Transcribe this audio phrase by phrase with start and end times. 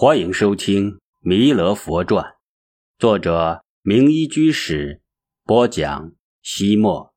[0.00, 2.24] 欢迎收听《弥勒佛传》，
[3.00, 5.02] 作者明一居士
[5.44, 6.12] 播讲。
[6.40, 7.12] 西莫，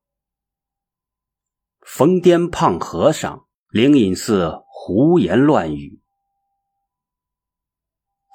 [1.81, 6.01] 疯癫胖和尚灵隐寺胡言乱语。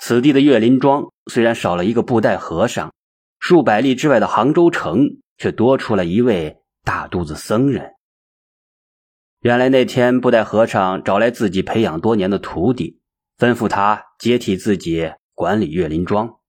[0.00, 2.94] 此地的岳林庄虽然少了一个布袋和尚，
[3.40, 5.08] 数百里之外的杭州城
[5.38, 7.94] 却多出了一位大肚子僧人。
[9.40, 13.00] 原来那天布袋和尚找来自己培养多年的徒弟。
[13.38, 16.40] 吩咐他接替自己管理岳林庄，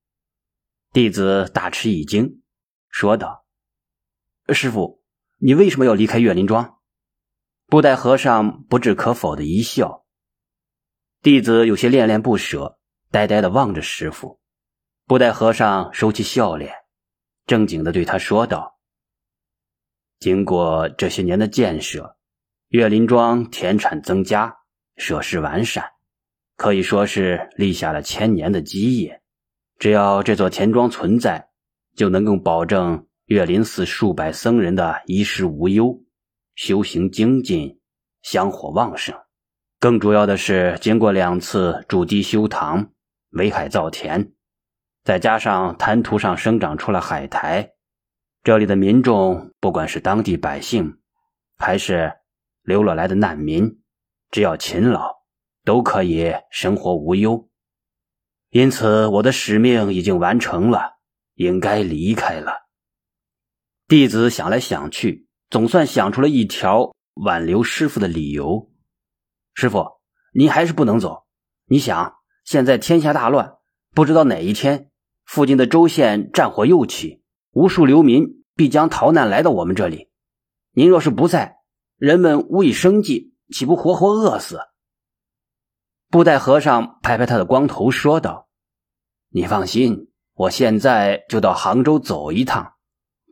[0.94, 2.42] 弟子大吃一惊，
[2.90, 3.46] 说道
[4.54, 5.04] ：“师傅，
[5.36, 6.80] 你为什么要离开岳林庄？”
[7.68, 10.06] 布袋和尚不置可否的一笑。
[11.22, 12.80] 弟子有些恋恋不舍，
[13.12, 14.40] 呆呆的望着师傅。
[15.06, 16.74] 布袋和尚收起笑脸，
[17.46, 18.80] 正经的对他说道
[20.20, 22.18] ：“经过这些年的建设，
[22.70, 24.60] 岳林庄田产增加，
[24.96, 25.92] 设施完善。”
[26.58, 29.22] 可以说是立下了千年的基业。
[29.78, 31.50] 只要这座田庄存在，
[31.96, 36.04] 就能够保证岳林寺数百僧人的衣食无忧，
[36.56, 37.80] 修行精进，
[38.24, 39.16] 香火旺盛。
[39.80, 42.90] 更主要的是，经过两次筑堤修塘、
[43.34, 44.32] 围海造田，
[45.04, 47.74] 再加上滩涂上生长出了海苔，
[48.44, 50.98] 这里的民众，不管是当地百姓，
[51.56, 52.12] 还是
[52.64, 53.80] 流落来的难民，
[54.32, 55.17] 只要勤劳。
[55.68, 57.50] 都可以生活无忧，
[58.52, 60.94] 因此我的使命已经完成了，
[61.36, 62.54] 应该离开了。
[63.86, 68.72] 弟子想来想去，总算想出了一条挽留师傅的理由。
[69.56, 70.00] 师傅，
[70.34, 71.26] 你还是不能走。
[71.66, 73.58] 你想，现在天下大乱，
[73.94, 74.90] 不知道哪一天
[75.26, 80.08] 附近的州县战火又起，无数流民必将逃难来到我们这里。
[80.72, 81.58] 您若是不在，
[81.98, 84.62] 人们无以生计，岂不活活饿死？
[86.10, 88.48] 布袋和尚拍拍他的光头，说道
[89.30, 92.76] ：“你放心，我现在就到杭州走一趟，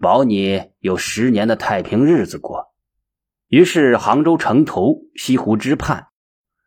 [0.01, 2.73] 保你有十年的太平日子过。”
[3.47, 6.07] 于是，杭州城头西湖之畔，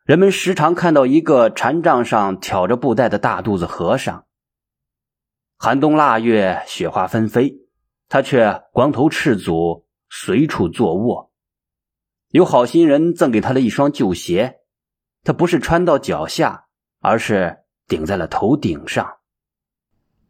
[0.03, 4.25] 人们时常看到一个禅杖上挑着布袋的大肚子和尚。
[5.57, 7.67] 寒冬腊月，雪花纷飞，
[8.07, 11.31] 他却光头赤足，随处坐卧。
[12.29, 14.58] 有好心人赠给他了一双旧鞋。
[15.23, 16.65] 他不是穿到脚下，
[16.99, 19.17] 而是顶在了头顶上。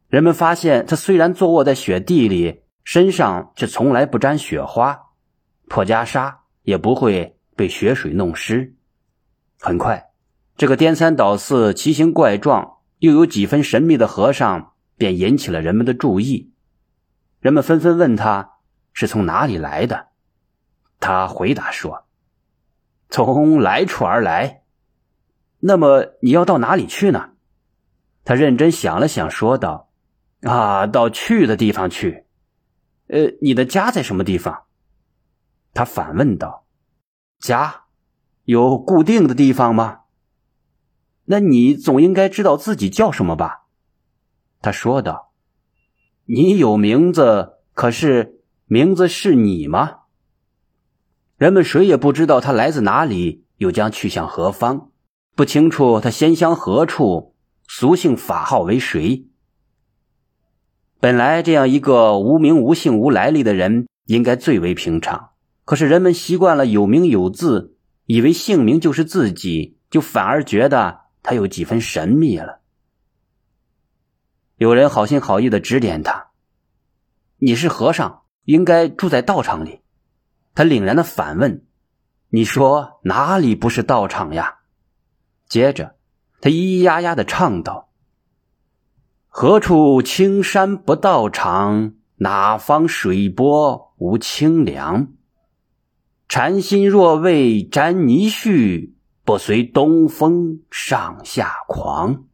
[0.07, 4.99] 人们发现他虽然坐卧在雪地里，身上却从来不沾雪花，
[5.67, 8.75] 破袈裟也不会被雪水弄湿。
[9.59, 10.11] 很快，
[10.57, 16.53] 这个颠三倒四、奇形怪状又有几分神秘的和尚便引起了人们的注意。
[17.39, 18.53] 人们纷纷问他
[18.91, 20.07] 是从哪里来的，
[20.99, 22.07] 他回答说
[23.09, 24.63] ：“从来处而来。”
[25.59, 27.31] 那么你要到哪里去呢？
[28.23, 29.89] 他认真想了想，说道
[30.43, 32.25] ：“啊，到去的地方去。
[33.07, 34.63] 呃，你的家在什么地方？”
[35.73, 36.65] 他反问道
[37.39, 37.85] ：“家
[38.43, 40.01] 有固定的地方吗？
[41.25, 43.65] 那你总应该知道自己叫什么吧？”
[44.61, 45.33] 他说道
[46.25, 50.01] ：“你有名字，可是名字是你吗？”
[51.37, 54.91] 人们谁也不知道他来自哪里，又将去向何方。
[55.39, 57.33] 不清楚他仙乡何处，
[57.65, 59.25] 俗姓法号为谁。
[60.99, 65.29] 本来这样一个无名无姓无来历的人，应该最为平常。
[65.63, 72.59] 可是人们习惯了有名有字，以为姓名就是自己，就反而觉得他有几分神秘了。
[74.57, 76.31] 有人好心好意的指点他
[77.39, 79.79] ：“你是和尚，应该住在道场里。”
[80.53, 81.65] 他凛然的反问
[82.27, 84.57] ：“你说哪里不是道场呀？”
[85.49, 85.95] 接着，
[86.41, 87.89] 他咿咿呀呀的唱道
[89.27, 91.93] ：“何处青山不道场？
[92.17, 95.07] 哪方水波无清凉？
[96.27, 98.93] 禅心若为沾泥絮，
[99.23, 102.25] 不随东风上下狂。”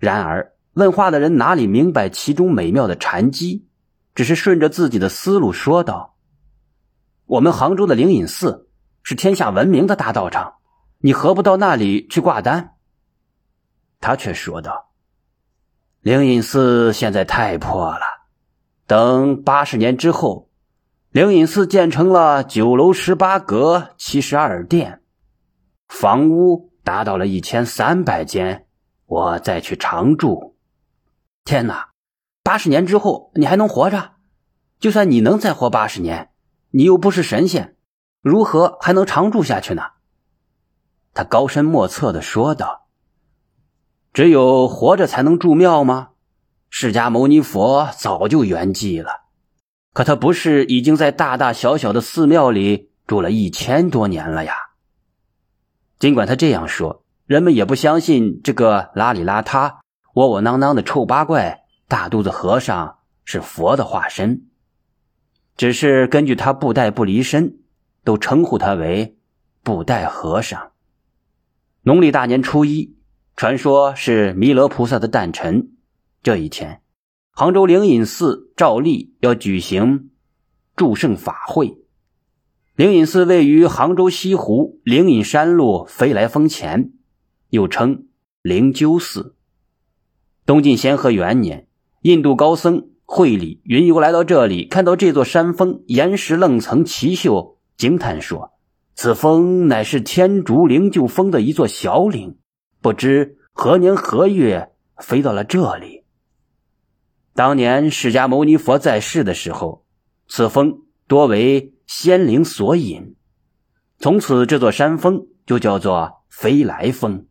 [0.00, 3.66] 然而，问话的人哪里明白其中美妙的禅机，
[4.14, 6.16] 只是顺着自己的思路说道
[7.26, 8.70] ：“我们杭州的灵隐寺
[9.02, 10.54] 是天下闻名的大道场。”
[11.04, 12.76] 你何不到那里去挂单？
[14.00, 14.92] 他却说道
[16.00, 18.02] ：“灵隐寺现在太破了，
[18.86, 20.48] 等八十年之后，
[21.10, 25.02] 灵隐寺建成了九楼十八阁、七十二殿，
[25.88, 28.66] 房屋达到了一千三百间，
[29.06, 30.56] 我再去常住。
[31.44, 31.90] 天哪，
[32.44, 34.12] 八十年之后你还能活着？
[34.78, 36.30] 就算你能再活八十年，
[36.70, 37.76] 你又不是神仙，
[38.20, 39.82] 如何还能常住下去呢？”
[41.14, 42.86] 他高深莫测的说道
[44.12, 46.10] ：“只有活着才能住庙吗？
[46.70, 49.24] 释迦牟尼佛早就圆寂了，
[49.92, 54.54] 可他不是已经在大大小小的寺庙里住了一千多年了呀？
[55.98, 59.80] 尽管他这样说，人们也不相信这个邋里邋遢、
[60.14, 64.46] 窝窝囊囊的臭八怪大肚子和尚是佛的化身，
[65.58, 67.58] 只是根据他布袋不离身，
[68.02, 69.18] 都称呼他为
[69.62, 70.71] 布袋和尚。
[71.84, 72.94] 农历大年初一，
[73.34, 75.72] 传说是弥勒菩萨的诞辰。
[76.22, 76.80] 这一天，
[77.32, 80.10] 杭州灵隐寺照例要举行
[80.76, 81.78] 祝圣法会。
[82.76, 86.92] 灵隐寺位于杭州西湖灵隐山路飞来峰前，
[87.50, 88.06] 又称
[88.42, 89.34] 灵鹫寺。
[90.46, 91.66] 东晋咸和元年，
[92.02, 98.51] 印度高僧慧理云游来到这里，看到这座山峰岩石楞层奇秀，惊叹说。
[98.94, 102.38] 此峰乃是天竺灵鹫峰的一座小岭，
[102.80, 106.04] 不知何年何月飞到了这里。
[107.34, 109.86] 当年释迦牟尼佛在世的时候，
[110.28, 113.16] 此峰多为仙灵所引，
[113.98, 117.26] 从此这座山峰就叫做飞来峰。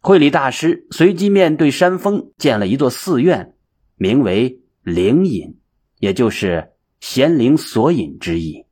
[0.00, 3.54] 慧理大师随即面对山峰建了一座寺院，
[3.96, 5.58] 名为灵隐，
[5.98, 8.64] 也就是仙灵所引之意。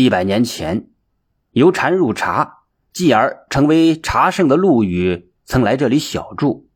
[0.00, 0.88] 一百年前，
[1.50, 2.60] 由禅入茶，
[2.90, 6.70] 继而成为茶圣的陆羽曾来这里小住。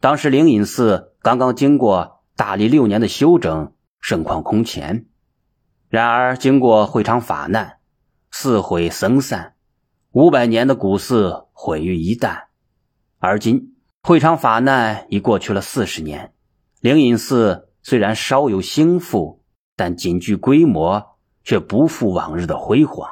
[0.00, 5.04] 当时灵隐寺刚刚经过大历六年的修整，盛况空前。
[5.90, 7.76] 然而经过会场法难，
[8.30, 9.52] 寺毁僧散，
[10.12, 12.44] 五百年的古寺毁于一旦。
[13.18, 16.32] 而今会场法难已过去了四十年，
[16.80, 19.44] 灵隐寺虽然稍有兴复，
[19.76, 21.11] 但仅具规模。
[21.44, 23.08] 却不复往日的辉煌。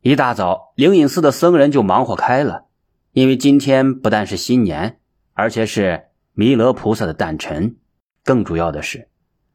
[0.00, 2.66] 一大早，灵隐寺的僧人就忙活开了，
[3.12, 4.98] 因为今天不但是新年，
[5.32, 7.76] 而且是弥勒菩萨的诞辰。
[8.22, 9.08] 更主要的是，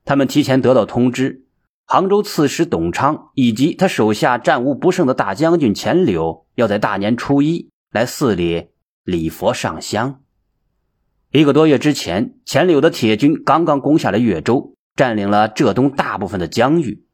[0.06, 1.46] 他们提前得到通知，
[1.86, 8.70] 杭州刺史董昌以及他手下战无不胜的大将军钱柳要在大年初一来寺里
[9.04, 10.22] 礼佛上香。
[11.32, 17.06] 一个多月之前，钱柳的铁军刚刚攻下了越州，占领了浙东大部分的疆域。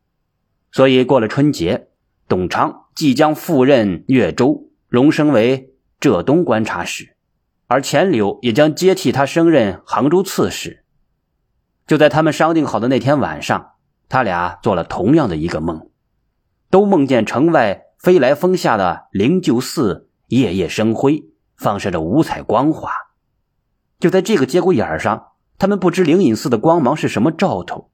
[0.76, 1.88] 所以过了春节，
[2.28, 7.16] 董昌即将赴任越州，荣升为浙东观察使，
[7.68, 10.84] 而钱柳也将接替他升任杭州刺史。
[11.88, 13.76] 就在他们商定好的那天晚上，
[14.10, 15.88] 他俩做了同样的一个梦，
[16.70, 21.24] 都梦见城外飞来峰下的灵鹫寺夜夜生辉，
[21.56, 22.92] 放射着五彩光华。
[23.98, 27.92] 就在这个节骨眼上，他们不知灵隐寺的光芒是什么兆头。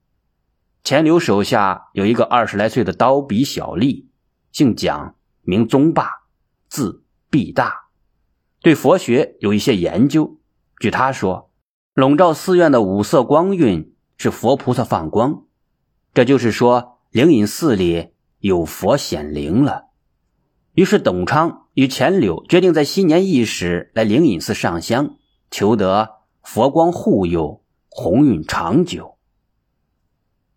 [0.83, 4.07] 钱柳手下有一个二十来岁的刀笔小吏，
[4.51, 6.23] 姓蒋，名宗霸，
[6.67, 7.89] 字必大，
[8.61, 10.39] 对佛学有一些研究。
[10.79, 11.51] 据他说，
[11.93, 15.43] 笼罩寺院的五色光晕是佛菩萨放光，
[16.15, 19.89] 这就是说灵隐寺里有佛显灵了。
[20.73, 25.17] 于是董昌与钱柳决定在新年伊始来灵隐寺上香，
[25.51, 26.09] 求得
[26.41, 29.19] 佛光护佑，鸿运长久。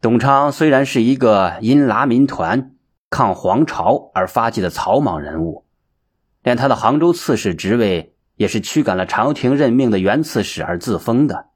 [0.05, 2.77] 董昌虽然是一个因拉民团、
[3.09, 5.65] 抗皇朝而发迹的草莽人物，
[6.43, 11.46] 连他的杭州刺史职位也是驱赶了朝廷任命的原刺史而自封的，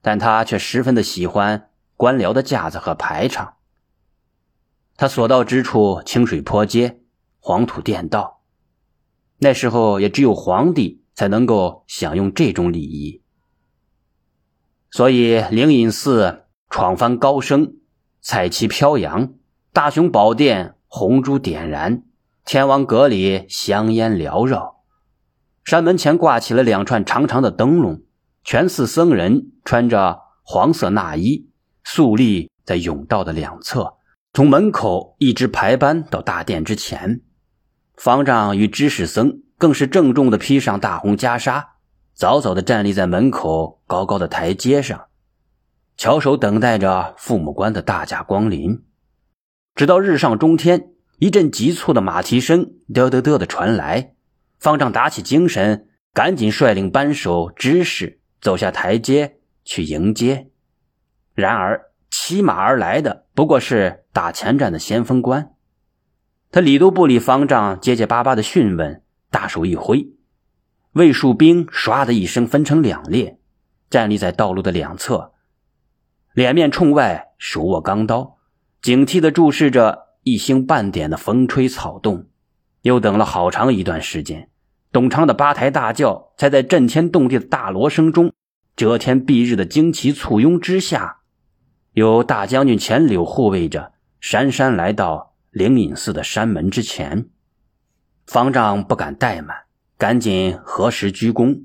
[0.00, 3.54] 但他却十分的喜欢官僚的架子和排场。
[4.96, 7.00] 他所到之处，清水坡街、
[7.40, 8.42] 黄土垫道，
[9.38, 13.22] 那时候也只有皇帝才能够享用这种礼仪，
[14.92, 16.44] 所以灵隐寺。
[16.68, 17.76] 闯翻高升，
[18.20, 19.32] 彩旗飘扬，
[19.72, 22.02] 大雄宝殿红烛点燃，
[22.44, 24.76] 天王阁里香烟缭绕，
[25.64, 28.02] 山门前挂起了两串长长的灯笼，
[28.44, 31.48] 全寺僧人穿着黄色衲衣，
[31.84, 33.94] 肃立在甬道的两侧，
[34.32, 37.22] 从门口一直排班到大殿之前。
[37.96, 41.64] 方丈与知识僧更是郑重地披上大红袈裟，
[42.14, 45.06] 早早地站立在门口高高的台阶上。
[45.96, 48.84] 翘首等待着父母官的大驾光临，
[49.74, 54.12] 直到日上中天，一阵急促的马蹄声嘚嘚嘚的传来，
[54.58, 60.50] 方丈打起精神，赶紧率领班首知识走下台阶去迎接。
[61.34, 65.54] 然而骑马而来的不过是打前站的先锋官，
[66.50, 70.10] 他理都不理方丈结结巴巴的讯问，大手一挥，
[70.92, 73.38] 卫戍兵唰的一声分成两列，
[73.88, 75.32] 站立在道路的两侧。
[76.36, 78.36] 脸面冲外，手握钢刀，
[78.82, 82.26] 警惕地注视着一星半点的风吹草动。
[82.82, 84.50] 又等了好长一段时间，
[84.92, 88.34] 董昌的八抬大轿才在震天动地的大锣声中、
[88.76, 91.20] 遮天蔽日的旌旗簇拥之下，
[91.92, 97.30] 由大将军钱柳护卫着，姗姗来到灵隐寺的山门之前。
[98.26, 99.56] 方丈不敢怠慢，
[99.96, 101.62] 赶紧合十鞠躬，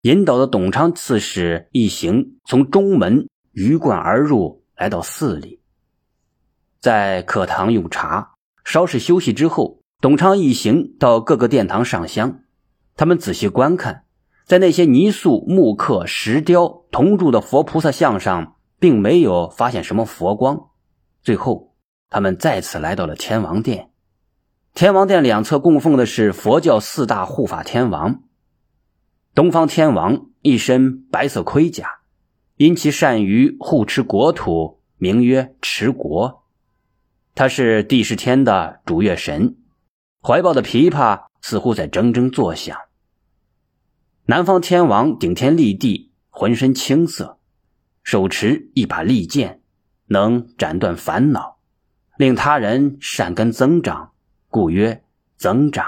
[0.00, 5.62] 引导的董昌刺史一行从中门鱼贯而入，来到寺里，
[6.78, 8.34] 在客堂用茶，
[8.64, 12.40] 稍事休息之后，董昌一行到各个殿堂上香。
[12.96, 14.04] 他们仔细观看，
[14.44, 20.68] 在那些泥塑、木刻、石雕、铜铸的佛菩萨像上，并没有发现什么佛光。
[21.22, 21.74] 最后，
[22.10, 23.90] 他们再次来到了天王殿。
[24.74, 28.20] 天王殿两侧供奉的是佛教四大护法天王。
[29.34, 31.95] 东方天王一身白色盔甲，
[32.56, 36.44] 因其善于护持国土，名曰持国。
[37.34, 39.56] 他是帝释天的主乐神，
[40.22, 42.76] 怀抱的琵琶似乎在铮铮作响。
[44.24, 47.38] 南方天王顶天立地，浑身青色，
[48.02, 49.60] 手持一把利剑，
[50.06, 51.58] 能斩断烦恼，
[52.16, 54.12] 令他人善根增长。
[54.48, 55.04] 故曰
[55.36, 55.86] 增长。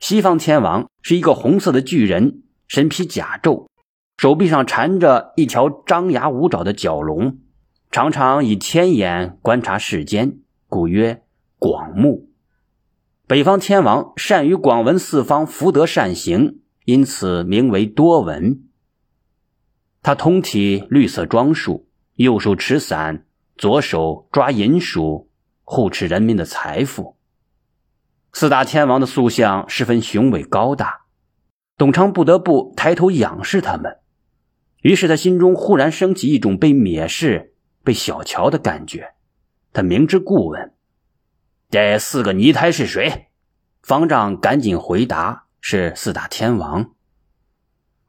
[0.00, 3.68] 西方天王是一个红色的巨人，身披甲胄，
[4.16, 7.38] 手臂上缠着一条张牙舞爪的角龙，
[7.90, 11.24] 常常以天眼观察世间，故曰
[11.58, 12.30] 广目。
[13.26, 18.62] 北方天王善于广闻四方福德善行，因此名为多闻。
[20.02, 25.30] 他通体绿色装束，右手持伞，左手抓银鼠，
[25.64, 27.16] 护持人民的财富。
[28.32, 31.06] 四大天王的塑像十分雄伟高大，
[31.76, 33.98] 董昌不得不抬头仰视他们。
[34.84, 39.14] 于是他心中忽然升起一种被蔑视、被小瞧的感觉。
[39.72, 40.74] 他明知故问
[41.70, 43.28] ：“这四个泥胎是谁？”
[43.82, 46.90] 方丈赶紧回答：“是四大天王。”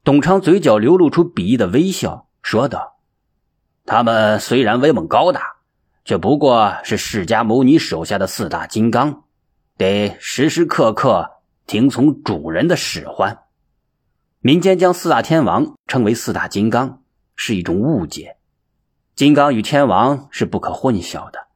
[0.03, 2.97] 董昌嘴角流露出鄙夷的微笑，说道
[3.87, 5.55] ：“他们虽然威猛高大，
[6.03, 9.23] 却不过是释迦牟尼手下的四大金刚。”
[9.79, 13.44] 得时时刻刻听从主人的使唤。
[14.45, 17.01] 民间将四大天王称为四大金刚，
[17.35, 18.37] 是一种误解。
[19.15, 21.47] 金刚与天王是不可混淆的。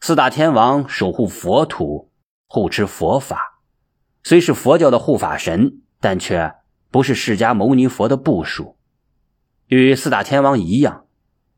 [0.00, 2.10] 四大天王守护佛土，
[2.48, 3.60] 护持佛法，
[4.24, 6.56] 虽是佛教的护法神，但却
[6.90, 8.76] 不是释迦牟尼佛的部属。
[9.68, 11.04] 与四大天王一样，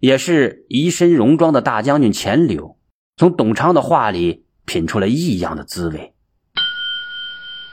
[0.00, 2.76] 也是一身戎装的大将军钱柳。
[3.16, 4.44] 从董昌的话里。
[4.66, 6.14] 品出了异样的滋味。